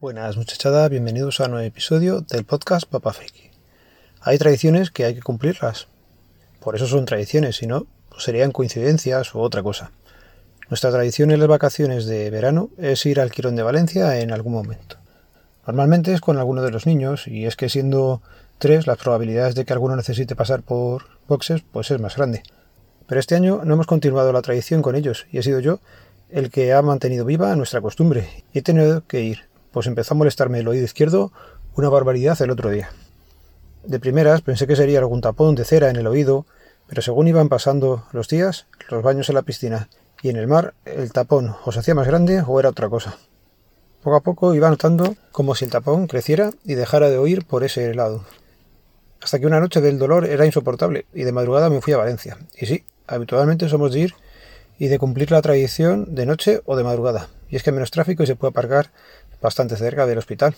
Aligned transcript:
Buenas 0.00 0.38
muchachada, 0.38 0.88
bienvenidos 0.88 1.40
a 1.40 1.44
un 1.44 1.50
nuevo 1.50 1.66
episodio 1.66 2.22
del 2.22 2.46
podcast 2.46 2.88
Papa 2.88 3.12
Friki. 3.12 3.50
Hay 4.22 4.38
tradiciones 4.38 4.90
que 4.90 5.04
hay 5.04 5.14
que 5.14 5.20
cumplirlas. 5.20 5.88
Por 6.58 6.74
eso 6.74 6.86
son 6.86 7.04
tradiciones, 7.04 7.56
si 7.56 7.66
no, 7.66 7.86
pues 8.08 8.22
serían 8.22 8.50
coincidencias 8.50 9.34
u 9.34 9.40
otra 9.40 9.62
cosa. 9.62 9.92
Nuestra 10.70 10.90
tradición 10.90 11.32
en 11.32 11.38
las 11.38 11.48
vacaciones 11.48 12.06
de 12.06 12.30
verano 12.30 12.70
es 12.78 13.04
ir 13.04 13.20
al 13.20 13.30
Quirón 13.30 13.56
de 13.56 13.62
Valencia 13.62 14.18
en 14.20 14.32
algún 14.32 14.54
momento. 14.54 14.96
Normalmente 15.66 16.14
es 16.14 16.22
con 16.22 16.38
alguno 16.38 16.62
de 16.62 16.70
los 16.70 16.86
niños, 16.86 17.28
y 17.28 17.44
es 17.44 17.56
que 17.56 17.68
siendo 17.68 18.22
tres, 18.56 18.86
las 18.86 18.96
probabilidades 18.96 19.54
de 19.54 19.66
que 19.66 19.74
alguno 19.74 19.96
necesite 19.96 20.34
pasar 20.34 20.62
por 20.62 21.02
boxes, 21.28 21.62
pues 21.72 21.90
es 21.90 22.00
más 22.00 22.16
grande. 22.16 22.42
Pero 23.06 23.20
este 23.20 23.34
año 23.34 23.60
no 23.66 23.74
hemos 23.74 23.86
continuado 23.86 24.32
la 24.32 24.40
tradición 24.40 24.80
con 24.80 24.96
ellos, 24.96 25.26
y 25.30 25.36
he 25.36 25.42
sido 25.42 25.60
yo 25.60 25.80
el 26.30 26.50
que 26.50 26.72
ha 26.72 26.80
mantenido 26.80 27.26
viva 27.26 27.54
nuestra 27.54 27.82
costumbre, 27.82 28.46
y 28.54 28.60
he 28.60 28.62
tenido 28.62 29.06
que 29.06 29.20
ir 29.20 29.49
pues 29.72 29.86
empezó 29.86 30.14
a 30.14 30.16
molestarme 30.16 30.60
el 30.60 30.68
oído 30.68 30.84
izquierdo 30.84 31.32
una 31.74 31.88
barbaridad 31.88 32.40
el 32.42 32.50
otro 32.50 32.70
día. 32.70 32.90
De 33.84 34.00
primeras 34.00 34.42
pensé 34.42 34.66
que 34.66 34.76
sería 34.76 34.98
algún 34.98 35.20
tapón 35.20 35.54
de 35.54 35.64
cera 35.64 35.90
en 35.90 35.96
el 35.96 36.06
oído, 36.06 36.46
pero 36.86 37.02
según 37.02 37.28
iban 37.28 37.48
pasando 37.48 38.04
los 38.12 38.28
días, 38.28 38.66
los 38.88 39.02
baños 39.02 39.28
en 39.28 39.36
la 39.36 39.42
piscina 39.42 39.88
y 40.22 40.28
en 40.28 40.36
el 40.36 40.46
mar, 40.46 40.74
el 40.84 41.12
tapón 41.12 41.54
o 41.64 41.72
se 41.72 41.80
hacía 41.80 41.94
más 41.94 42.06
grande 42.06 42.42
o 42.46 42.60
era 42.60 42.68
otra 42.68 42.88
cosa. 42.88 43.16
Poco 44.02 44.16
a 44.16 44.20
poco 44.20 44.54
iba 44.54 44.68
notando 44.68 45.14
como 45.30 45.54
si 45.54 45.64
el 45.64 45.70
tapón 45.70 46.06
creciera 46.06 46.50
y 46.64 46.74
dejara 46.74 47.08
de 47.10 47.18
oír 47.18 47.44
por 47.46 47.64
ese 47.64 47.94
lado. 47.94 48.24
Hasta 49.22 49.38
que 49.38 49.46
una 49.46 49.60
noche 49.60 49.80
del 49.80 49.98
dolor 49.98 50.24
era 50.24 50.46
insoportable 50.46 51.06
y 51.12 51.24
de 51.24 51.32
madrugada 51.32 51.68
me 51.68 51.82
fui 51.82 51.92
a 51.92 51.98
Valencia. 51.98 52.38
Y 52.58 52.66
sí, 52.66 52.84
habitualmente 53.06 53.68
somos 53.68 53.92
de 53.92 54.00
ir 54.00 54.14
y 54.78 54.88
de 54.88 54.98
cumplir 54.98 55.30
la 55.30 55.42
tradición 55.42 56.14
de 56.14 56.24
noche 56.24 56.62
o 56.64 56.76
de 56.76 56.84
madrugada. 56.84 57.28
Y 57.50 57.56
es 57.56 57.62
que 57.62 57.72
menos 57.72 57.90
tráfico 57.90 58.22
y 58.22 58.26
se 58.26 58.36
puede 58.36 58.50
aparcar 58.50 58.90
bastante 59.40 59.76
cerca 59.76 60.06
del 60.06 60.18
hospital. 60.18 60.54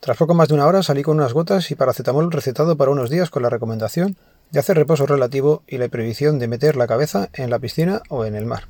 Tras 0.00 0.16
poco 0.16 0.34
más 0.34 0.48
de 0.48 0.54
una 0.54 0.66
hora 0.66 0.82
salí 0.82 1.02
con 1.02 1.16
unas 1.16 1.32
gotas 1.32 1.70
y 1.70 1.74
paracetamol 1.74 2.30
recetado 2.30 2.76
para 2.76 2.90
unos 2.90 3.10
días 3.10 3.30
con 3.30 3.42
la 3.42 3.50
recomendación 3.50 4.16
de 4.50 4.60
hacer 4.60 4.76
reposo 4.76 5.06
relativo 5.06 5.62
y 5.66 5.78
la 5.78 5.88
prohibición 5.88 6.38
de 6.38 6.48
meter 6.48 6.76
la 6.76 6.86
cabeza 6.86 7.28
en 7.32 7.50
la 7.50 7.58
piscina 7.58 8.02
o 8.08 8.24
en 8.24 8.34
el 8.34 8.46
mar. 8.46 8.68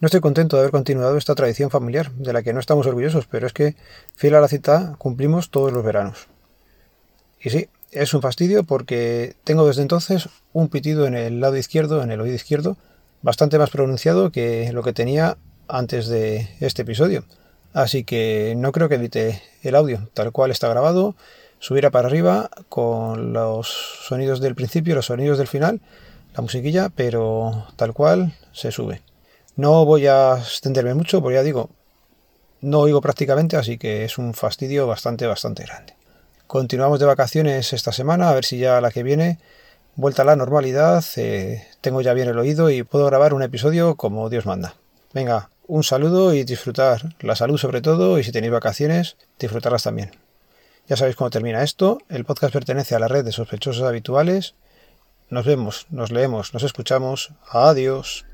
No 0.00 0.06
estoy 0.06 0.20
contento 0.20 0.56
de 0.56 0.60
haber 0.60 0.70
continuado 0.70 1.16
esta 1.16 1.34
tradición 1.34 1.70
familiar, 1.70 2.12
de 2.12 2.32
la 2.32 2.42
que 2.42 2.52
no 2.52 2.60
estamos 2.60 2.86
orgullosos, 2.86 3.26
pero 3.26 3.48
es 3.48 3.52
que, 3.52 3.74
fiel 4.14 4.36
a 4.36 4.40
la 4.40 4.46
cita, 4.46 4.94
cumplimos 4.98 5.50
todos 5.50 5.72
los 5.72 5.84
veranos. 5.84 6.28
Y 7.40 7.50
sí, 7.50 7.68
es 7.90 8.14
un 8.14 8.22
fastidio 8.22 8.62
porque 8.62 9.34
tengo 9.42 9.66
desde 9.66 9.82
entonces 9.82 10.28
un 10.52 10.68
pitido 10.68 11.06
en 11.06 11.14
el 11.14 11.40
lado 11.40 11.56
izquierdo, 11.56 12.02
en 12.02 12.12
el 12.12 12.20
oído 12.20 12.36
izquierdo, 12.36 12.76
bastante 13.22 13.58
más 13.58 13.70
pronunciado 13.70 14.30
que 14.30 14.70
lo 14.72 14.84
que 14.84 14.92
tenía 14.92 15.36
antes 15.66 16.06
de 16.06 16.48
este 16.60 16.82
episodio. 16.82 17.24
Así 17.72 18.04
que 18.04 18.54
no 18.56 18.72
creo 18.72 18.88
que 18.88 18.96
edite 18.96 19.42
el 19.62 19.74
audio, 19.74 20.08
tal 20.14 20.32
cual 20.32 20.50
está 20.50 20.68
grabado. 20.68 21.14
Subirá 21.60 21.90
para 21.90 22.08
arriba 22.08 22.50
con 22.68 23.32
los 23.32 23.68
sonidos 23.68 24.40
del 24.40 24.54
principio, 24.54 24.94
los 24.94 25.06
sonidos 25.06 25.38
del 25.38 25.48
final, 25.48 25.80
la 26.34 26.42
musiquilla, 26.42 26.88
pero 26.88 27.66
tal 27.76 27.92
cual 27.92 28.34
se 28.52 28.70
sube. 28.70 29.02
No 29.56 29.84
voy 29.84 30.06
a 30.06 30.38
extenderme 30.38 30.94
mucho, 30.94 31.20
porque 31.20 31.34
ya 31.34 31.42
digo, 31.42 31.70
no 32.60 32.80
oigo 32.80 33.00
prácticamente, 33.00 33.56
así 33.56 33.76
que 33.76 34.04
es 34.04 34.18
un 34.18 34.34
fastidio 34.34 34.86
bastante, 34.86 35.26
bastante 35.26 35.64
grande. 35.64 35.94
Continuamos 36.46 37.00
de 37.00 37.06
vacaciones 37.06 37.72
esta 37.72 37.92
semana, 37.92 38.30
a 38.30 38.34
ver 38.34 38.44
si 38.44 38.58
ya 38.58 38.80
la 38.80 38.90
que 38.90 39.02
viene, 39.02 39.38
vuelta 39.96 40.22
a 40.22 40.24
la 40.24 40.36
normalidad, 40.36 41.04
eh, 41.16 41.66
tengo 41.80 42.00
ya 42.00 42.14
bien 42.14 42.28
el 42.28 42.38
oído 42.38 42.70
y 42.70 42.84
puedo 42.84 43.06
grabar 43.06 43.34
un 43.34 43.42
episodio 43.42 43.96
como 43.96 44.30
Dios 44.30 44.46
manda. 44.46 44.76
Venga, 45.12 45.50
un 45.68 45.84
saludo 45.84 46.34
y 46.34 46.42
disfrutar. 46.42 47.14
La 47.20 47.36
salud 47.36 47.58
sobre 47.58 47.80
todo 47.80 48.18
y 48.18 48.24
si 48.24 48.32
tenéis 48.32 48.52
vacaciones, 48.52 49.16
disfrutarlas 49.38 49.84
también. 49.84 50.10
Ya 50.88 50.96
sabéis 50.96 51.14
cómo 51.14 51.30
termina 51.30 51.62
esto. 51.62 51.98
El 52.08 52.24
podcast 52.24 52.52
pertenece 52.52 52.94
a 52.94 52.98
la 52.98 53.06
red 53.06 53.24
de 53.24 53.32
sospechosos 53.32 53.84
habituales. 53.84 54.54
Nos 55.28 55.44
vemos, 55.44 55.86
nos 55.90 56.10
leemos, 56.10 56.54
nos 56.54 56.62
escuchamos. 56.62 57.32
Adiós. 57.50 58.24